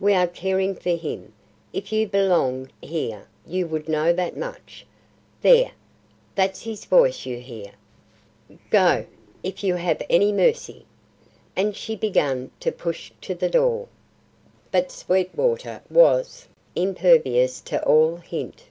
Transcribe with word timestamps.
We 0.00 0.12
are 0.12 0.26
caring 0.26 0.74
for 0.74 0.96
him. 0.96 1.32
If 1.72 1.92
you 1.92 2.08
belonged 2.08 2.72
here 2.82 3.28
you 3.46 3.68
would 3.68 3.88
know 3.88 4.12
that 4.12 4.36
much. 4.36 4.84
There! 5.40 5.70
that's 6.34 6.62
his 6.64 6.84
voice 6.84 7.24
you 7.26 7.38
hear. 7.38 7.70
Go, 8.70 9.06
if 9.44 9.62
you 9.62 9.76
have 9.76 10.02
any 10.10 10.32
mercy." 10.32 10.84
And 11.54 11.76
she 11.76 11.94
began 11.94 12.50
to 12.58 12.72
push 12.72 13.12
to 13.20 13.36
the 13.36 13.48
door. 13.50 13.86
But 14.72 14.90
Sweetwater 14.90 15.82
was 15.88 16.48
impervious 16.74 17.60
to 17.60 17.80
all 17.84 18.16
hint. 18.16 18.64